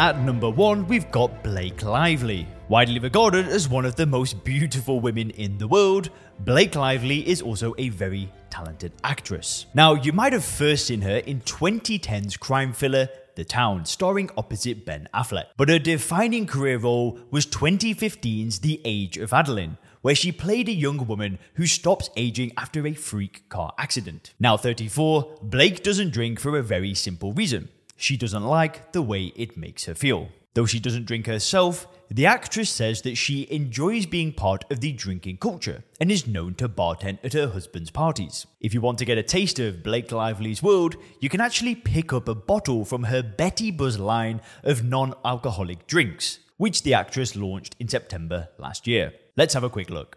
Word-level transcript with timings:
At 0.00 0.18
number 0.18 0.48
one, 0.48 0.86
we've 0.86 1.10
got 1.10 1.44
Blake 1.44 1.82
Lively. 1.82 2.48
Widely 2.70 2.98
regarded 2.98 3.46
as 3.48 3.68
one 3.68 3.84
of 3.84 3.96
the 3.96 4.06
most 4.06 4.42
beautiful 4.44 4.98
women 4.98 5.28
in 5.28 5.58
the 5.58 5.68
world, 5.68 6.08
Blake 6.38 6.74
Lively 6.74 7.28
is 7.28 7.42
also 7.42 7.74
a 7.76 7.90
very 7.90 8.32
talented 8.48 8.92
actress. 9.04 9.66
Now, 9.74 9.92
you 9.92 10.14
might 10.14 10.32
have 10.32 10.42
first 10.42 10.86
seen 10.86 11.02
her 11.02 11.18
in 11.18 11.42
2010's 11.42 12.38
crime 12.38 12.72
thriller 12.72 13.10
The 13.34 13.44
Town, 13.44 13.84
starring 13.84 14.30
opposite 14.38 14.86
Ben 14.86 15.06
Affleck. 15.12 15.48
But 15.58 15.68
her 15.68 15.78
defining 15.78 16.46
career 16.46 16.78
role 16.78 17.18
was 17.30 17.44
2015's 17.44 18.60
The 18.60 18.80
Age 18.86 19.18
of 19.18 19.34
Adaline, 19.34 19.76
where 20.00 20.14
she 20.14 20.32
played 20.32 20.70
a 20.70 20.72
young 20.72 21.06
woman 21.06 21.38
who 21.56 21.66
stops 21.66 22.08
aging 22.16 22.52
after 22.56 22.86
a 22.86 22.94
freak 22.94 23.50
car 23.50 23.74
accident. 23.76 24.32
Now 24.40 24.56
34, 24.56 25.40
Blake 25.42 25.82
doesn't 25.82 26.14
drink 26.14 26.40
for 26.40 26.56
a 26.56 26.62
very 26.62 26.94
simple 26.94 27.34
reason. 27.34 27.68
She 28.00 28.16
doesn't 28.16 28.44
like 28.44 28.92
the 28.92 29.02
way 29.02 29.24
it 29.36 29.58
makes 29.58 29.84
her 29.84 29.94
feel. 29.94 30.30
Though 30.54 30.64
she 30.64 30.80
doesn't 30.80 31.04
drink 31.04 31.26
herself, 31.26 31.86
the 32.08 32.24
actress 32.24 32.70
says 32.70 33.02
that 33.02 33.16
she 33.16 33.46
enjoys 33.50 34.06
being 34.06 34.32
part 34.32 34.64
of 34.70 34.80
the 34.80 34.92
drinking 34.92 35.36
culture 35.36 35.84
and 36.00 36.10
is 36.10 36.26
known 36.26 36.54
to 36.54 36.68
bartend 36.68 37.18
at 37.22 37.34
her 37.34 37.48
husband's 37.48 37.90
parties. 37.90 38.46
If 38.58 38.72
you 38.72 38.80
want 38.80 38.96
to 38.98 39.04
get 39.04 39.18
a 39.18 39.22
taste 39.22 39.58
of 39.58 39.82
Blake 39.82 40.10
Lively's 40.12 40.62
world, 40.62 40.96
you 41.20 41.28
can 41.28 41.42
actually 41.42 41.74
pick 41.74 42.14
up 42.14 42.26
a 42.26 42.34
bottle 42.34 42.86
from 42.86 43.04
her 43.04 43.22
Betty 43.22 43.70
Buzz 43.70 43.98
line 43.98 44.40
of 44.64 44.82
non 44.82 45.12
alcoholic 45.22 45.86
drinks, 45.86 46.38
which 46.56 46.82
the 46.82 46.94
actress 46.94 47.36
launched 47.36 47.76
in 47.78 47.86
September 47.86 48.48
last 48.56 48.86
year. 48.86 49.12
Let's 49.36 49.52
have 49.52 49.62
a 49.64 49.70
quick 49.70 49.90
look. 49.90 50.16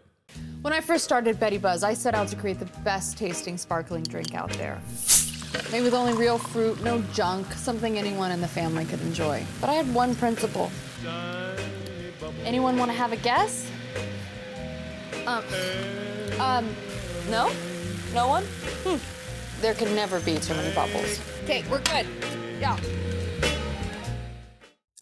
When 0.62 0.72
I 0.72 0.80
first 0.80 1.04
started 1.04 1.38
Betty 1.38 1.58
Buzz, 1.58 1.84
I 1.84 1.92
set 1.92 2.14
out 2.14 2.28
to 2.28 2.36
create 2.36 2.58
the 2.58 2.80
best 2.82 3.18
tasting 3.18 3.58
sparkling 3.58 4.04
drink 4.04 4.34
out 4.34 4.50
there. 4.54 4.80
Made 5.70 5.82
with 5.82 5.94
only 5.94 6.12
real 6.14 6.38
fruit, 6.38 6.82
no 6.82 7.00
junk, 7.12 7.52
something 7.52 7.98
anyone 7.98 8.30
in 8.30 8.40
the 8.40 8.48
family 8.48 8.84
could 8.84 9.00
enjoy. 9.02 9.44
But 9.60 9.70
I 9.70 9.74
had 9.74 9.92
one 9.94 10.14
principle. 10.14 10.70
Anyone 12.44 12.76
want 12.76 12.90
to 12.90 12.96
have 12.96 13.12
a 13.12 13.16
guess? 13.16 13.70
Um, 15.26 15.44
um, 16.40 16.76
no? 17.30 17.50
No 18.12 18.28
one? 18.28 18.44
Hmm. 18.84 18.96
There 19.60 19.74
can 19.74 19.94
never 19.94 20.20
be 20.20 20.36
too 20.38 20.54
many 20.54 20.74
bubbles. 20.74 21.20
Okay, 21.44 21.64
we're 21.70 21.80
good. 21.80 22.06
Yeah. 22.60 22.78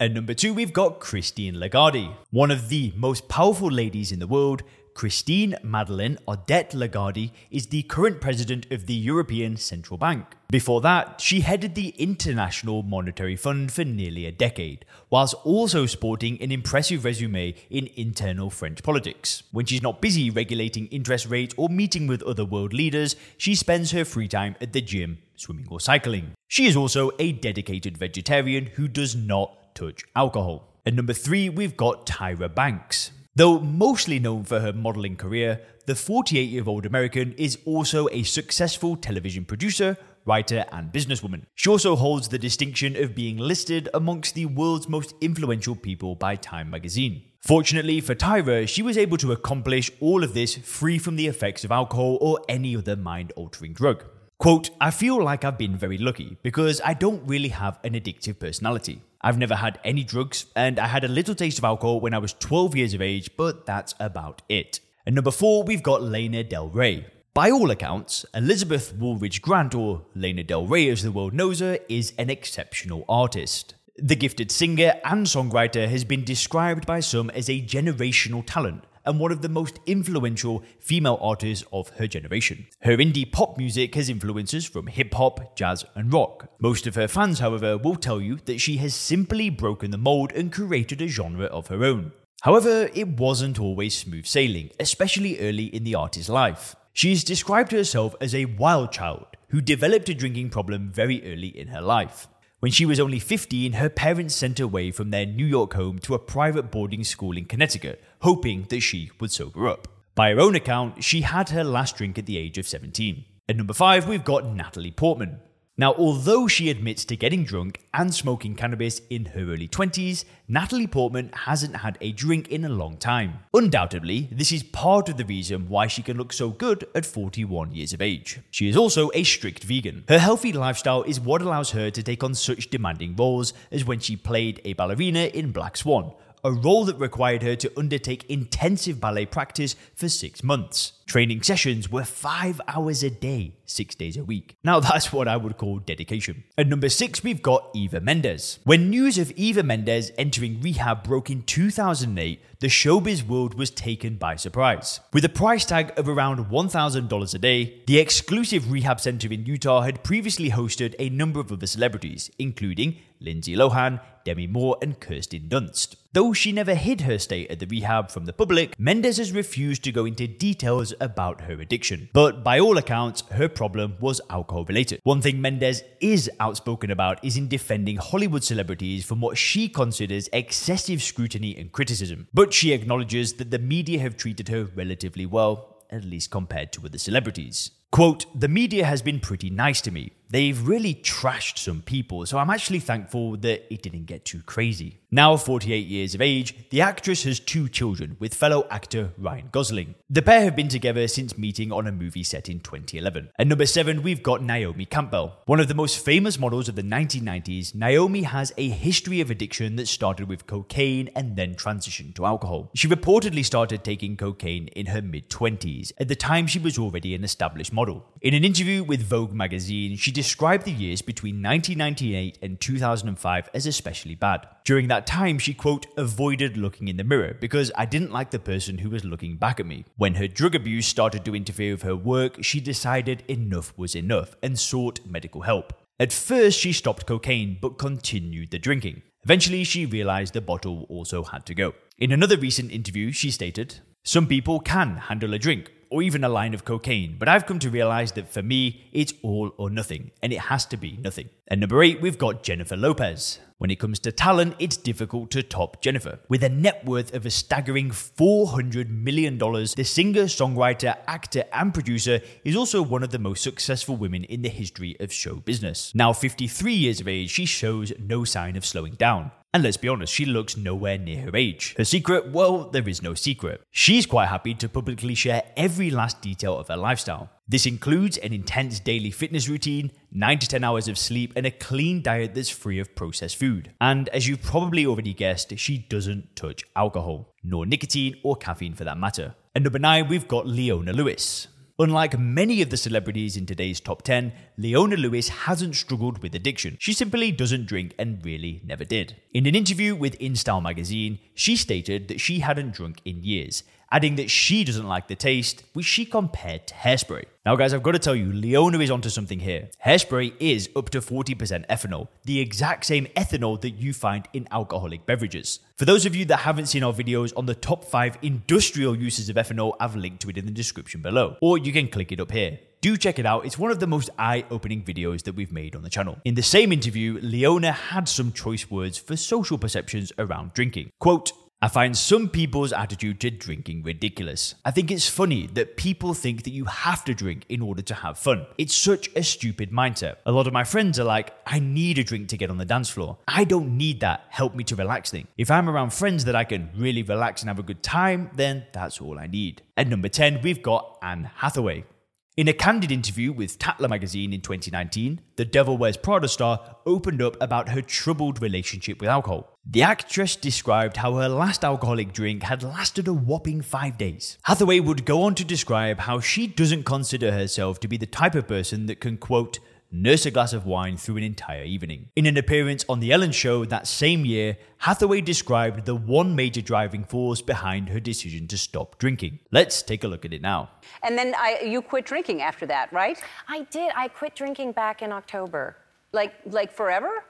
At 0.00 0.12
number 0.12 0.34
two, 0.34 0.54
we've 0.54 0.72
got 0.72 1.00
Christine 1.00 1.60
Lagarde, 1.60 2.16
one 2.30 2.50
of 2.50 2.70
the 2.70 2.92
most 2.96 3.28
powerful 3.28 3.70
ladies 3.70 4.10
in 4.10 4.18
the 4.18 4.26
world. 4.26 4.62
Christine 4.94 5.54
Madeleine 5.62 6.18
Odette 6.26 6.74
Lagarde 6.74 7.32
is 7.50 7.68
the 7.68 7.82
current 7.84 8.20
president 8.20 8.66
of 8.70 8.86
the 8.86 8.94
European 8.94 9.56
Central 9.56 9.96
Bank. 9.98 10.26
Before 10.50 10.80
that, 10.80 11.20
she 11.20 11.40
headed 11.40 11.74
the 11.74 11.90
International 11.90 12.82
Monetary 12.82 13.36
Fund 13.36 13.70
for 13.70 13.84
nearly 13.84 14.26
a 14.26 14.32
decade, 14.32 14.84
whilst 15.08 15.34
also 15.44 15.86
sporting 15.86 16.40
an 16.42 16.50
impressive 16.50 17.04
resume 17.04 17.54
in 17.70 17.88
internal 17.94 18.50
French 18.50 18.82
politics. 18.82 19.44
When 19.52 19.66
she's 19.66 19.82
not 19.82 20.02
busy 20.02 20.30
regulating 20.30 20.88
interest 20.88 21.26
rates 21.26 21.54
or 21.56 21.68
meeting 21.68 22.06
with 22.06 22.22
other 22.24 22.44
world 22.44 22.72
leaders, 22.72 23.14
she 23.36 23.54
spends 23.54 23.92
her 23.92 24.04
free 24.04 24.28
time 24.28 24.56
at 24.60 24.72
the 24.72 24.80
gym, 24.80 25.18
swimming 25.36 25.68
or 25.70 25.80
cycling. 25.80 26.32
She 26.48 26.66
is 26.66 26.76
also 26.76 27.12
a 27.18 27.32
dedicated 27.32 27.96
vegetarian 27.96 28.66
who 28.66 28.88
does 28.88 29.14
not 29.14 29.58
touch 29.74 30.04
alcohol. 30.14 30.68
At 30.84 30.94
number 30.94 31.12
three, 31.12 31.48
we've 31.48 31.76
got 31.76 32.06
Tyra 32.06 32.52
Banks. 32.52 33.12
Though 33.34 33.60
mostly 33.60 34.18
known 34.18 34.44
for 34.44 34.60
her 34.60 34.72
modeling 34.72 35.16
career, 35.16 35.60
the 35.86 35.94
48 35.94 36.48
year 36.48 36.64
old 36.66 36.86
American 36.86 37.32
is 37.32 37.58
also 37.64 38.08
a 38.12 38.22
successful 38.24 38.96
television 38.96 39.44
producer, 39.44 39.96
writer, 40.26 40.64
and 40.70 40.92
businesswoman. 40.92 41.44
She 41.54 41.70
also 41.70 41.96
holds 41.96 42.28
the 42.28 42.38
distinction 42.38 42.96
of 42.96 43.14
being 43.14 43.38
listed 43.38 43.88
amongst 43.94 44.34
the 44.34 44.46
world's 44.46 44.88
most 44.88 45.14
influential 45.20 45.74
people 45.74 46.14
by 46.14 46.36
Time 46.36 46.70
magazine. 46.70 47.22
Fortunately 47.40 48.00
for 48.00 48.14
Tyra, 48.14 48.68
she 48.68 48.82
was 48.82 48.96
able 48.98 49.16
to 49.16 49.32
accomplish 49.32 49.90
all 50.00 50.22
of 50.22 50.34
this 50.34 50.56
free 50.56 50.98
from 50.98 51.16
the 51.16 51.26
effects 51.26 51.64
of 51.64 51.72
alcohol 51.72 52.18
or 52.20 52.40
any 52.48 52.76
other 52.76 52.96
mind 52.96 53.32
altering 53.34 53.72
drug. 53.72 54.04
Quote, 54.42 54.70
I 54.80 54.90
feel 54.90 55.22
like 55.22 55.44
I've 55.44 55.56
been 55.56 55.76
very 55.76 55.98
lucky 55.98 56.36
because 56.42 56.80
I 56.84 56.94
don't 56.94 57.24
really 57.28 57.50
have 57.50 57.78
an 57.84 57.92
addictive 57.92 58.40
personality. 58.40 59.00
I've 59.20 59.38
never 59.38 59.54
had 59.54 59.78
any 59.84 60.02
drugs, 60.02 60.46
and 60.56 60.80
I 60.80 60.88
had 60.88 61.04
a 61.04 61.08
little 61.08 61.36
taste 61.36 61.58
of 61.58 61.64
alcohol 61.64 62.00
when 62.00 62.12
I 62.12 62.18
was 62.18 62.32
12 62.32 62.74
years 62.74 62.92
of 62.92 63.00
age, 63.00 63.30
but 63.36 63.66
that's 63.66 63.94
about 64.00 64.42
it. 64.48 64.80
And 65.06 65.14
number 65.14 65.30
four, 65.30 65.62
we've 65.62 65.84
got 65.84 66.02
Lana 66.02 66.42
Del 66.42 66.68
Rey. 66.70 67.06
By 67.34 67.52
all 67.52 67.70
accounts, 67.70 68.26
Elizabeth 68.34 68.92
Woolridge 68.92 69.42
Grant, 69.42 69.76
or 69.76 70.06
Lana 70.16 70.42
Del 70.42 70.66
Rey 70.66 70.88
as 70.88 71.04
the 71.04 71.12
world 71.12 71.34
knows 71.34 71.60
her, 71.60 71.78
is 71.88 72.12
an 72.18 72.28
exceptional 72.28 73.04
artist. 73.08 73.76
The 73.96 74.16
gifted 74.16 74.50
singer 74.50 74.94
and 75.04 75.24
songwriter 75.24 75.86
has 75.86 76.02
been 76.02 76.24
described 76.24 76.84
by 76.84 76.98
some 76.98 77.30
as 77.30 77.48
a 77.48 77.62
generational 77.62 78.42
talent 78.44 78.82
and 79.04 79.18
one 79.18 79.32
of 79.32 79.42
the 79.42 79.48
most 79.48 79.80
influential 79.86 80.62
female 80.80 81.18
artists 81.20 81.64
of 81.72 81.88
her 81.90 82.06
generation. 82.06 82.66
Her 82.82 82.96
indie 82.96 83.30
pop 83.30 83.58
music 83.58 83.94
has 83.94 84.08
influences 84.08 84.66
from 84.66 84.86
hip 84.86 85.14
hop, 85.14 85.56
jazz, 85.56 85.84
and 85.94 86.12
rock. 86.12 86.48
Most 86.58 86.86
of 86.86 86.94
her 86.94 87.08
fans, 87.08 87.38
however, 87.38 87.76
will 87.78 87.96
tell 87.96 88.20
you 88.20 88.38
that 88.44 88.60
she 88.60 88.76
has 88.78 88.94
simply 88.94 89.50
broken 89.50 89.90
the 89.90 89.98
mold 89.98 90.32
and 90.32 90.52
created 90.52 91.00
a 91.00 91.08
genre 91.08 91.46
of 91.46 91.68
her 91.68 91.84
own. 91.84 92.12
However, 92.42 92.90
it 92.92 93.06
wasn't 93.06 93.60
always 93.60 93.94
smooth 93.94 94.26
sailing, 94.26 94.70
especially 94.80 95.38
early 95.38 95.66
in 95.66 95.84
the 95.84 95.94
artist's 95.94 96.28
life. 96.28 96.74
She's 96.92 97.24
described 97.24 97.72
herself 97.72 98.14
as 98.20 98.34
a 98.34 98.44
wild 98.44 98.92
child 98.92 99.26
who 99.48 99.60
developed 99.60 100.08
a 100.08 100.14
drinking 100.14 100.50
problem 100.50 100.90
very 100.92 101.22
early 101.24 101.48
in 101.48 101.68
her 101.68 101.80
life. 101.80 102.26
When 102.62 102.70
she 102.70 102.86
was 102.86 103.00
only 103.00 103.18
15, 103.18 103.72
her 103.72 103.88
parents 103.88 104.36
sent 104.36 104.60
her 104.60 104.64
away 104.66 104.92
from 104.92 105.10
their 105.10 105.26
New 105.26 105.44
York 105.44 105.74
home 105.74 105.98
to 105.98 106.14
a 106.14 106.18
private 106.20 106.70
boarding 106.70 107.02
school 107.02 107.36
in 107.36 107.46
Connecticut, 107.46 108.00
hoping 108.20 108.66
that 108.68 108.82
she 108.82 109.10
would 109.18 109.32
sober 109.32 109.66
up. 109.66 109.88
By 110.14 110.30
her 110.30 110.38
own 110.38 110.54
account, 110.54 111.02
she 111.02 111.22
had 111.22 111.48
her 111.48 111.64
last 111.64 111.96
drink 111.96 112.18
at 112.18 112.26
the 112.26 112.38
age 112.38 112.58
of 112.58 112.68
17. 112.68 113.24
At 113.48 113.56
number 113.56 113.72
5, 113.72 114.06
we've 114.06 114.24
got 114.24 114.46
Natalie 114.46 114.92
Portman. 114.92 115.40
Now, 115.82 115.94
although 115.94 116.46
she 116.46 116.70
admits 116.70 117.04
to 117.06 117.16
getting 117.16 117.42
drunk 117.42 117.80
and 117.92 118.14
smoking 118.14 118.54
cannabis 118.54 119.00
in 119.10 119.24
her 119.24 119.40
early 119.40 119.66
20s, 119.66 120.24
Natalie 120.46 120.86
Portman 120.86 121.32
hasn't 121.34 121.74
had 121.74 121.98
a 122.00 122.12
drink 122.12 122.46
in 122.50 122.64
a 122.64 122.68
long 122.68 122.98
time. 122.98 123.40
Undoubtedly, 123.52 124.28
this 124.30 124.52
is 124.52 124.62
part 124.62 125.08
of 125.08 125.16
the 125.16 125.24
reason 125.24 125.68
why 125.68 125.88
she 125.88 126.00
can 126.00 126.16
look 126.16 126.32
so 126.32 126.50
good 126.50 126.86
at 126.94 127.04
41 127.04 127.72
years 127.72 127.92
of 127.92 128.00
age. 128.00 128.38
She 128.52 128.68
is 128.68 128.76
also 128.76 129.10
a 129.12 129.24
strict 129.24 129.64
vegan. 129.64 130.04
Her 130.08 130.20
healthy 130.20 130.52
lifestyle 130.52 131.02
is 131.02 131.18
what 131.18 131.42
allows 131.42 131.72
her 131.72 131.90
to 131.90 132.02
take 132.04 132.22
on 132.22 132.36
such 132.36 132.70
demanding 132.70 133.16
roles 133.16 133.52
as 133.72 133.84
when 133.84 133.98
she 133.98 134.14
played 134.14 134.60
a 134.64 134.74
ballerina 134.74 135.32
in 135.34 135.50
Black 135.50 135.76
Swan, 135.76 136.12
a 136.44 136.50
role 136.50 136.84
that 136.84 136.98
required 136.98 137.42
her 137.42 137.54
to 137.54 137.72
undertake 137.78 138.28
intensive 138.28 139.00
ballet 139.00 139.26
practice 139.26 139.76
for 139.94 140.08
six 140.08 140.42
months. 140.42 140.92
Training 141.06 141.42
sessions 141.42 141.90
were 141.90 142.04
five 142.04 142.60
hours 142.66 143.02
a 143.02 143.10
day, 143.10 143.54
six 143.66 143.94
days 143.94 144.16
a 144.16 144.24
week. 144.24 144.56
Now 144.64 144.80
that's 144.80 145.12
what 145.12 145.28
I 145.28 145.36
would 145.36 145.56
call 145.56 145.78
dedication. 145.78 146.42
At 146.58 146.66
number 146.66 146.88
six, 146.88 147.22
we've 147.22 147.42
got 147.42 147.70
Eva 147.74 148.00
Mendes. 148.00 148.58
When 148.64 148.90
news 148.90 149.18
of 149.18 149.30
Eva 149.32 149.62
Mendes 149.62 150.10
entering 150.18 150.60
rehab 150.60 151.04
broke 151.04 151.30
in 151.30 151.42
2008, 151.42 152.40
the 152.58 152.66
showbiz 152.68 153.26
world 153.26 153.54
was 153.54 153.70
taken 153.70 154.16
by 154.16 154.36
surprise. 154.36 155.00
With 155.12 155.24
a 155.24 155.28
price 155.28 155.64
tag 155.64 155.92
of 155.98 156.08
around 156.08 156.46
$1,000 156.46 157.34
a 157.34 157.38
day, 157.38 157.82
the 157.86 157.98
exclusive 157.98 158.70
rehab 158.70 159.00
center 159.00 159.32
in 159.32 159.46
Utah 159.46 159.82
had 159.82 160.02
previously 160.02 160.50
hosted 160.50 160.94
a 160.98 161.08
number 161.08 161.40
of 161.40 161.52
other 161.52 161.66
celebrities, 161.66 162.30
including 162.38 162.96
Lindsay 163.20 163.54
Lohan, 163.54 164.00
Demi 164.24 164.46
Moore, 164.46 164.76
and 164.82 164.98
Kirsten 165.00 165.48
Dunst. 165.48 165.96
Though 166.12 166.32
she 166.32 166.52
never 166.52 166.74
hid 166.74 167.02
her 167.02 167.18
stay 167.18 167.46
at 167.48 167.58
the 167.58 167.66
rehab 167.66 168.10
from 168.10 168.26
the 168.26 168.32
public, 168.32 168.78
Mendes 168.78 169.16
has 169.16 169.32
refused 169.32 169.82
to 169.84 169.92
go 169.92 170.04
into 170.04 170.26
details 170.26 170.92
about 171.00 171.42
her 171.42 171.54
addiction. 171.54 172.10
But 172.12 172.44
by 172.44 172.60
all 172.60 172.76
accounts, 172.76 173.22
her 173.30 173.48
problem 173.48 173.96
was 173.98 174.20
alcohol 174.28 174.66
related. 174.66 175.00
One 175.04 175.22
thing 175.22 175.40
Mendes 175.40 175.82
is 176.00 176.30
outspoken 176.38 176.90
about 176.90 177.24
is 177.24 177.36
in 177.36 177.48
defending 177.48 177.96
Hollywood 177.96 178.44
celebrities 178.44 179.04
from 179.04 179.20
what 179.20 179.38
she 179.38 179.68
considers 179.68 180.28
excessive 180.32 181.02
scrutiny 181.02 181.56
and 181.56 181.72
criticism. 181.72 182.28
But 182.34 182.52
she 182.52 182.72
acknowledges 182.72 183.34
that 183.34 183.50
the 183.50 183.58
media 183.58 184.00
have 184.00 184.16
treated 184.16 184.48
her 184.48 184.64
relatively 184.64 185.24
well, 185.24 185.84
at 185.90 186.04
least 186.04 186.30
compared 186.30 186.72
to 186.72 186.84
other 186.84 186.98
celebrities. 186.98 187.70
Quote, 187.92 188.24
the 188.34 188.48
media 188.48 188.86
has 188.86 189.02
been 189.02 189.20
pretty 189.20 189.50
nice 189.50 189.82
to 189.82 189.90
me. 189.90 190.12
They've 190.30 190.66
really 190.66 190.94
trashed 190.94 191.58
some 191.58 191.82
people, 191.82 192.24
so 192.24 192.38
I'm 192.38 192.48
actually 192.48 192.80
thankful 192.80 193.36
that 193.36 193.70
it 193.70 193.82
didn't 193.82 194.06
get 194.06 194.24
too 194.24 194.40
crazy. 194.46 194.96
Now 195.10 195.36
48 195.36 195.86
years 195.86 196.14
of 196.14 196.22
age, 196.22 196.70
the 196.70 196.80
actress 196.80 197.24
has 197.24 197.38
two 197.38 197.68
children 197.68 198.16
with 198.18 198.32
fellow 198.32 198.66
actor 198.70 199.10
Ryan 199.18 199.50
Gosling. 199.52 199.94
The 200.08 200.22
pair 200.22 200.40
have 200.40 200.56
been 200.56 200.68
together 200.68 201.06
since 201.06 201.36
meeting 201.36 201.70
on 201.70 201.86
a 201.86 201.92
movie 201.92 202.22
set 202.22 202.48
in 202.48 202.60
2011. 202.60 203.28
At 203.38 203.46
number 203.46 203.66
7, 203.66 204.02
we've 204.02 204.22
got 204.22 204.42
Naomi 204.42 204.86
Campbell. 204.86 205.34
One 205.44 205.60
of 205.60 205.68
the 205.68 205.74
most 205.74 206.02
famous 206.02 206.38
models 206.38 206.66
of 206.70 206.76
the 206.76 206.82
1990s, 206.82 207.74
Naomi 207.74 208.22
has 208.22 208.54
a 208.56 208.70
history 208.70 209.20
of 209.20 209.30
addiction 209.30 209.76
that 209.76 209.86
started 209.86 210.30
with 210.30 210.46
cocaine 210.46 211.10
and 211.14 211.36
then 211.36 211.56
transitioned 211.56 212.14
to 212.14 212.24
alcohol. 212.24 212.70
She 212.74 212.88
reportedly 212.88 213.44
started 213.44 213.84
taking 213.84 214.16
cocaine 214.16 214.68
in 214.68 214.86
her 214.86 215.02
mid 215.02 215.28
20s. 215.28 215.92
At 215.98 216.08
the 216.08 216.16
time, 216.16 216.46
she 216.46 216.58
was 216.58 216.78
already 216.78 217.14
an 217.14 217.22
established 217.22 217.74
model. 217.74 217.81
In 218.20 218.34
an 218.34 218.44
interview 218.44 218.84
with 218.84 219.02
Vogue 219.02 219.32
magazine, 219.32 219.96
she 219.96 220.12
described 220.12 220.64
the 220.64 220.72
years 220.72 221.02
between 221.02 221.42
1998 221.42 222.38
and 222.40 222.60
2005 222.60 223.48
as 223.52 223.66
especially 223.66 224.14
bad. 224.14 224.46
During 224.64 224.88
that 224.88 225.06
time, 225.06 225.38
she 225.38 225.54
quote, 225.54 225.86
avoided 225.96 226.56
looking 226.56 226.88
in 226.88 226.96
the 226.96 227.04
mirror 227.04 227.36
because 227.40 227.72
I 227.76 227.84
didn't 227.84 228.12
like 228.12 228.30
the 228.30 228.38
person 228.38 228.78
who 228.78 228.90
was 228.90 229.04
looking 229.04 229.36
back 229.36 229.58
at 229.58 229.66
me. 229.66 229.84
When 229.96 230.14
her 230.14 230.28
drug 230.28 230.54
abuse 230.54 230.86
started 230.86 231.24
to 231.24 231.34
interfere 231.34 231.72
with 231.72 231.82
her 231.82 231.96
work, 231.96 232.44
she 232.44 232.60
decided 232.60 233.24
enough 233.28 233.76
was 233.76 233.94
enough 233.94 234.36
and 234.42 234.58
sought 234.58 235.00
medical 235.04 235.42
help. 235.42 235.72
At 235.98 236.12
first, 236.12 236.58
she 236.58 236.72
stopped 236.72 237.06
cocaine 237.06 237.58
but 237.60 237.78
continued 237.78 238.50
the 238.50 238.58
drinking. 238.58 239.02
Eventually, 239.24 239.64
she 239.64 239.86
realized 239.86 240.34
the 240.34 240.40
bottle 240.40 240.86
also 240.88 241.22
had 241.22 241.46
to 241.46 241.54
go. 241.54 241.74
In 241.98 242.10
another 242.10 242.36
recent 242.36 242.72
interview, 242.72 243.12
she 243.12 243.30
stated, 243.30 243.80
Some 244.02 244.26
people 244.26 244.58
can 244.58 244.96
handle 244.96 245.32
a 245.32 245.38
drink, 245.38 245.70
or 245.92 246.02
even 246.02 246.24
a 246.24 246.28
line 246.28 246.54
of 246.54 246.64
cocaine, 246.64 247.16
but 247.18 247.28
I've 247.28 247.44
come 247.44 247.58
to 247.58 247.68
realize 247.68 248.12
that 248.12 248.28
for 248.32 248.42
me, 248.42 248.88
it's 248.92 249.12
all 249.22 249.52
or 249.58 249.68
nothing, 249.68 250.10
and 250.22 250.32
it 250.32 250.40
has 250.40 250.64
to 250.66 250.78
be 250.78 250.96
nothing. 250.96 251.28
At 251.48 251.58
number 251.58 251.82
8, 251.82 252.00
we've 252.00 252.16
got 252.16 252.42
Jennifer 252.42 252.78
Lopez. 252.78 253.38
When 253.58 253.70
it 253.70 253.78
comes 253.78 253.98
to 254.00 254.10
talent, 254.10 254.56
it's 254.58 254.78
difficult 254.78 255.30
to 255.32 255.42
top 255.42 255.82
Jennifer. 255.82 256.18
With 256.28 256.42
a 256.42 256.48
net 256.48 256.84
worth 256.86 257.14
of 257.14 257.26
a 257.26 257.30
staggering 257.30 257.90
$400 257.90 258.88
million, 258.88 259.38
the 259.38 259.84
singer, 259.84 260.24
songwriter, 260.24 260.96
actor, 261.06 261.44
and 261.52 261.74
producer 261.74 262.20
is 262.42 262.56
also 262.56 262.82
one 262.82 263.02
of 263.02 263.10
the 263.10 263.18
most 263.18 263.42
successful 263.42 263.94
women 263.94 264.24
in 264.24 264.40
the 264.40 264.48
history 264.48 264.96
of 264.98 265.12
show 265.12 265.36
business. 265.36 265.94
Now 265.94 266.14
53 266.14 266.72
years 266.72 267.00
of 267.00 267.06
age, 267.06 267.30
she 267.30 267.44
shows 267.44 267.92
no 268.00 268.24
sign 268.24 268.56
of 268.56 268.64
slowing 268.64 268.94
down. 268.94 269.30
And 269.54 269.62
let's 269.62 269.76
be 269.76 269.88
honest, 269.88 270.14
she 270.14 270.24
looks 270.24 270.56
nowhere 270.56 270.96
near 270.96 271.24
her 271.24 271.36
age. 271.36 271.74
Her 271.76 271.84
secret? 271.84 272.32
Well, 272.32 272.70
there 272.70 272.88
is 272.88 273.02
no 273.02 273.12
secret. 273.12 273.60
She's 273.70 274.06
quite 274.06 274.28
happy 274.28 274.54
to 274.54 274.66
publicly 274.66 275.14
share 275.14 275.42
every 275.58 275.90
last 275.90 276.22
detail 276.22 276.56
of 276.56 276.68
her 276.68 276.76
lifestyle. 276.76 277.28
This 277.46 277.66
includes 277.66 278.16
an 278.16 278.32
intense 278.32 278.80
daily 278.80 279.10
fitness 279.10 279.50
routine, 279.50 279.92
9 280.10 280.38
to 280.38 280.48
10 280.48 280.64
hours 280.64 280.88
of 280.88 280.96
sleep, 280.96 281.34
and 281.36 281.44
a 281.44 281.50
clean 281.50 282.00
diet 282.00 282.34
that's 282.34 282.48
free 282.48 282.78
of 282.78 282.94
processed 282.94 283.36
food. 283.36 283.72
And 283.78 284.08
as 284.08 284.26
you've 284.26 284.40
probably 284.40 284.86
already 284.86 285.12
guessed, 285.12 285.58
she 285.58 285.76
doesn't 285.76 286.34
touch 286.34 286.64
alcohol, 286.74 287.34
nor 287.44 287.66
nicotine 287.66 288.16
or 288.22 288.36
caffeine 288.36 288.72
for 288.72 288.84
that 288.84 288.96
matter. 288.96 289.34
And 289.54 289.64
number 289.64 289.78
9, 289.78 290.08
we've 290.08 290.28
got 290.28 290.46
Leona 290.46 290.94
Lewis. 290.94 291.48
Unlike 291.82 292.16
many 292.16 292.62
of 292.62 292.70
the 292.70 292.76
celebrities 292.76 293.36
in 293.36 293.44
today's 293.44 293.80
top 293.80 294.02
10, 294.02 294.32
Leona 294.56 294.96
Lewis 294.96 295.28
hasn't 295.28 295.74
struggled 295.74 296.22
with 296.22 296.32
addiction. 296.32 296.76
She 296.78 296.92
simply 296.92 297.32
doesn't 297.32 297.66
drink 297.66 297.92
and 297.98 298.24
really 298.24 298.62
never 298.64 298.84
did. 298.84 299.16
In 299.34 299.46
an 299.46 299.56
interview 299.56 299.96
with 299.96 300.16
InStyle 300.20 300.62
magazine, 300.62 301.18
she 301.34 301.56
stated 301.56 302.06
that 302.06 302.20
she 302.20 302.38
hadn't 302.38 302.74
drunk 302.74 303.00
in 303.04 303.24
years 303.24 303.64
adding 303.92 304.16
that 304.16 304.30
she 304.30 304.64
doesn't 304.64 304.88
like 304.88 305.06
the 305.06 305.14
taste, 305.14 305.62
which 305.74 305.86
she 305.86 306.04
compared 306.06 306.66
to 306.66 306.74
hairspray. 306.74 307.24
Now, 307.44 307.56
guys, 307.56 307.74
I've 307.74 307.82
got 307.82 307.92
to 307.92 307.98
tell 307.98 308.16
you, 308.16 308.32
Leona 308.32 308.78
is 308.78 308.90
onto 308.90 309.10
something 309.10 309.40
here. 309.40 309.68
Hairspray 309.84 310.32
is 310.40 310.70
up 310.74 310.90
to 310.90 311.00
40% 311.00 311.66
ethanol, 311.66 312.08
the 312.24 312.40
exact 312.40 312.86
same 312.86 313.06
ethanol 313.16 313.60
that 313.60 313.70
you 313.70 313.92
find 313.92 314.26
in 314.32 314.48
alcoholic 314.50 315.04
beverages. 315.04 315.60
For 315.76 315.84
those 315.84 316.06
of 316.06 316.16
you 316.16 316.24
that 316.26 316.38
haven't 316.38 316.66
seen 316.66 316.82
our 316.82 316.92
videos 316.92 317.32
on 317.36 317.46
the 317.46 317.54
top 317.54 317.84
5 317.84 318.18
industrial 318.22 318.96
uses 318.96 319.28
of 319.28 319.36
ethanol, 319.36 319.74
I've 319.78 319.96
linked 319.96 320.22
to 320.22 320.30
it 320.30 320.38
in 320.38 320.46
the 320.46 320.52
description 320.52 321.02
below, 321.02 321.36
or 321.42 321.58
you 321.58 321.72
can 321.72 321.88
click 321.88 322.12
it 322.12 322.20
up 322.20 322.30
here. 322.30 322.58
Do 322.80 322.96
check 322.96 323.20
it 323.20 323.26
out, 323.26 323.46
it's 323.46 323.58
one 323.58 323.70
of 323.70 323.78
the 323.78 323.86
most 323.86 324.10
eye 324.18 324.44
opening 324.50 324.82
videos 324.82 325.22
that 325.24 325.36
we've 325.36 325.52
made 325.52 325.76
on 325.76 325.82
the 325.82 325.90
channel. 325.90 326.18
In 326.24 326.34
the 326.34 326.42
same 326.42 326.72
interview, 326.72 327.18
Leona 327.22 327.70
had 327.70 328.08
some 328.08 328.32
choice 328.32 328.70
words 328.70 328.98
for 328.98 329.16
social 329.16 329.58
perceptions 329.58 330.12
around 330.18 330.52
drinking. 330.52 330.90
Quote, 330.98 331.32
I 331.64 331.68
find 331.68 331.96
some 331.96 332.28
people's 332.28 332.72
attitude 332.72 333.20
to 333.20 333.30
drinking 333.30 333.84
ridiculous. 333.84 334.56
I 334.64 334.72
think 334.72 334.90
it's 334.90 335.08
funny 335.08 335.46
that 335.52 335.76
people 335.76 336.12
think 336.12 336.42
that 336.42 336.50
you 336.50 336.64
have 336.64 337.04
to 337.04 337.14
drink 337.14 337.44
in 337.48 337.62
order 337.62 337.82
to 337.82 337.94
have 337.94 338.18
fun. 338.18 338.46
It's 338.58 338.74
such 338.74 339.08
a 339.14 339.22
stupid 339.22 339.70
mindset. 339.70 340.16
A 340.26 340.32
lot 340.32 340.48
of 340.48 340.52
my 340.52 340.64
friends 340.64 340.98
are 340.98 341.04
like, 341.04 341.32
I 341.46 341.60
need 341.60 341.98
a 341.98 342.02
drink 342.02 342.30
to 342.30 342.36
get 342.36 342.50
on 342.50 342.58
the 342.58 342.64
dance 342.64 342.90
floor. 342.90 343.18
I 343.28 343.44
don't 343.44 343.78
need 343.78 344.00
that 344.00 344.24
help 344.28 344.56
me 344.56 344.64
to 344.64 344.74
relax 344.74 345.12
thing. 345.12 345.28
If 345.38 345.52
I'm 345.52 345.70
around 345.70 345.92
friends 345.92 346.24
that 346.24 346.34
I 346.34 346.42
can 346.42 346.68
really 346.76 347.04
relax 347.04 347.42
and 347.42 347.48
have 347.48 347.60
a 347.60 347.62
good 347.62 347.84
time, 347.84 348.30
then 348.34 348.64
that's 348.72 349.00
all 349.00 349.16
I 349.16 349.28
need. 349.28 349.62
At 349.76 349.86
number 349.86 350.08
10, 350.08 350.42
we've 350.42 350.64
got 350.64 350.98
Anne 351.00 351.30
Hathaway. 351.36 351.84
In 352.34 352.48
a 352.48 352.54
candid 352.54 352.90
interview 352.90 353.30
with 353.30 353.58
Tatler 353.58 353.88
magazine 353.88 354.32
in 354.32 354.40
2019, 354.40 355.20
the 355.36 355.44
Devil 355.44 355.76
Wears 355.76 355.98
Prada 355.98 356.28
star 356.28 356.76
opened 356.86 357.20
up 357.20 357.36
about 357.42 357.68
her 357.68 357.82
troubled 357.82 358.40
relationship 358.40 359.02
with 359.02 359.10
alcohol. 359.10 359.58
The 359.66 359.82
actress 359.82 360.34
described 360.34 360.96
how 360.96 361.16
her 361.16 361.28
last 361.28 361.62
alcoholic 361.62 362.14
drink 362.14 362.44
had 362.44 362.62
lasted 362.62 363.06
a 363.06 363.12
whopping 363.12 363.60
five 363.60 363.98
days. 363.98 364.38
Hathaway 364.44 364.80
would 364.80 365.04
go 365.04 365.24
on 365.24 365.34
to 365.34 365.44
describe 365.44 365.98
how 365.98 366.20
she 366.20 366.46
doesn't 366.46 366.84
consider 366.84 367.32
herself 367.32 367.80
to 367.80 367.88
be 367.88 367.98
the 367.98 368.06
type 368.06 368.34
of 368.34 368.48
person 368.48 368.86
that 368.86 368.98
can, 368.98 369.18
quote, 369.18 369.58
nurse 369.92 370.26
a 370.26 370.30
glass 370.30 370.52
of 370.52 370.66
wine 370.66 370.96
through 370.96 371.18
an 371.18 371.22
entire 371.22 371.64
evening. 371.64 372.08
In 372.16 372.26
an 372.26 372.36
appearance 372.36 372.84
on 372.88 373.00
The 373.00 373.12
Ellen 373.12 373.32
Show 373.32 373.64
that 373.66 373.86
same 373.86 374.24
year, 374.24 374.56
Hathaway 374.78 375.20
described 375.20 375.84
the 375.84 375.94
one 375.94 376.34
major 376.34 376.62
driving 376.62 377.04
force 377.04 377.42
behind 377.42 377.90
her 377.90 378.00
decision 378.00 378.48
to 378.48 378.58
stop 378.58 378.98
drinking. 378.98 379.40
Let's 379.50 379.82
take 379.82 380.02
a 380.02 380.08
look 380.08 380.24
at 380.24 380.32
it 380.32 380.40
now. 380.42 380.70
And 381.02 381.16
then 381.16 381.34
I, 381.36 381.60
you 381.64 381.82
quit 381.82 382.06
drinking 382.06 382.42
after 382.42 382.66
that, 382.66 382.92
right? 382.92 383.20
I 383.48 383.62
did. 383.70 383.92
I 383.94 384.08
quit 384.08 384.34
drinking 384.34 384.72
back 384.72 385.02
in 385.02 385.12
October. 385.12 385.76
Like, 386.12 386.34
like 386.46 386.72
forever? 386.72 387.24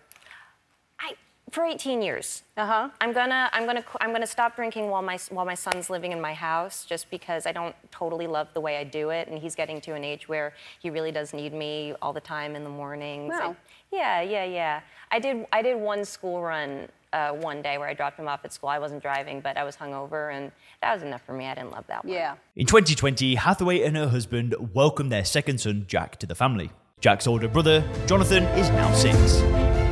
For 1.53 1.65
18 1.65 2.03
years. 2.03 2.43
Uh-huh. 2.57 2.89
I'm 3.01 3.13
gonna 3.13 3.49
I'm 3.53 3.67
gonna 3.67 3.85
I'm 4.01 4.11
gonna 4.11 4.27
stop 4.27 4.57
drinking 4.57 4.89
while 4.89 5.03
my 5.03 5.19
while 5.31 5.45
my 5.45 5.55
son's 5.55 5.91
living 5.91 6.11
in 6.13 6.21
my 6.21 6.33
house, 6.33 6.85
just 6.85 7.11
because 7.11 7.47
I 7.47 7.53
don't 7.53 7.77
totally 7.91 8.27
love 8.27 8.49
the 8.55 8.61
way 8.61 8.79
I 8.79 8.85
do 8.85 9.11
it, 9.11 9.29
and 9.29 9.39
he's 9.39 9.55
getting 9.55 9.81
to 9.83 9.95
an 9.95 10.03
age 10.03 10.29
where 10.29 10.55
he 10.81 10.91
really 10.91 11.13
does 11.13 11.33
need 11.33 11.53
me 11.53 11.95
all 12.03 12.13
the 12.13 12.21
time 12.21 12.57
in 12.57 12.65
the 12.65 12.71
mornings. 12.71 13.35
Wow. 13.39 13.55
yeah, 13.93 14.23
yeah, 14.23 14.45
yeah. 14.45 14.81
I 15.11 15.19
did 15.19 15.47
I 15.53 15.63
did 15.63 15.77
one 15.77 16.05
school 16.05 16.43
run 16.43 16.89
uh, 17.13 17.33
one 17.33 17.61
day 17.61 17.77
where 17.77 17.89
I 17.89 17.93
dropped 17.95 18.19
him 18.19 18.29
off 18.29 18.41
at 18.45 18.53
school. 18.53 18.71
I 18.71 18.79
wasn't 18.79 19.03
driving, 19.03 19.41
but 19.41 19.59
I 19.59 19.65
was 19.65 19.77
hungover, 19.77 20.35
and 20.35 20.51
that 20.81 20.95
was 20.95 21.03
enough 21.03 21.23
for 21.23 21.35
me. 21.35 21.47
I 21.47 21.55
didn't 21.55 21.73
love 21.73 21.87
that 21.89 22.05
one. 22.05 22.15
Yeah. 22.15 22.37
In 22.57 22.67
2020, 22.67 23.35
Hathaway 23.35 23.83
and 23.83 23.97
her 23.97 24.09
husband 24.09 24.55
welcomed 24.73 25.13
their 25.13 25.25
second 25.25 25.61
son, 25.61 25.85
Jack, 25.87 26.19
to 26.21 26.27
the 26.27 26.35
family. 26.35 26.71
Jack's 27.01 27.27
older 27.27 27.49
brother, 27.49 27.85
Jonathan, 28.07 28.45
is 28.59 28.71
now 28.71 28.93
six. 28.95 29.43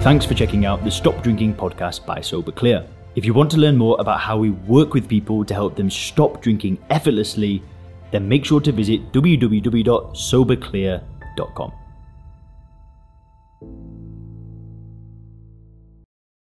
Thanks 0.00 0.24
for 0.24 0.32
checking 0.32 0.64
out 0.64 0.82
the 0.82 0.90
Stop 0.90 1.22
Drinking 1.22 1.54
podcast 1.54 2.06
by 2.06 2.22
Sober 2.22 2.52
Clear. 2.52 2.86
If 3.16 3.26
you 3.26 3.34
want 3.34 3.50
to 3.50 3.58
learn 3.58 3.76
more 3.76 4.00
about 4.00 4.18
how 4.18 4.38
we 4.38 4.48
work 4.48 4.94
with 4.94 5.06
people 5.06 5.44
to 5.44 5.52
help 5.52 5.76
them 5.76 5.90
stop 5.90 6.40
drinking 6.40 6.78
effortlessly, 6.88 7.62
then 8.10 8.26
make 8.26 8.46
sure 8.46 8.62
to 8.62 8.72
visit 8.72 9.12
www.soberclear.com. 9.12 11.72